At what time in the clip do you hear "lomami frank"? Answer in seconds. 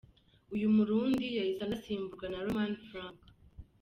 2.45-3.19